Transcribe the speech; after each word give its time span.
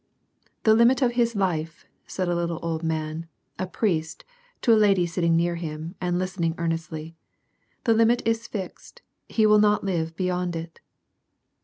"The 0.63 0.73
limit 0.73 1.03
of 1.03 1.11
his 1.11 1.35
life," 1.35 1.85
said 2.07 2.27
a 2.27 2.33
little 2.33 2.57
old 2.63 2.81
man, 2.81 3.27
a 3.59 3.67
priest, 3.67 4.25
to 4.63 4.73
a 4.73 4.73
lady 4.73 5.05
sitting 5.05 5.35
near 5.35 5.57
him 5.57 5.93
and 6.01 6.17
listening 6.17 6.55
earnestly," 6.57 7.15
the 7.83 7.93
limit 7.93 8.23
is 8.25 8.47
fixed, 8.47 9.03
he 9.29 9.45
will 9.45 9.59
not 9.59 9.83
live 9.83 10.15
beyond 10.15 10.55
it." 10.55 10.79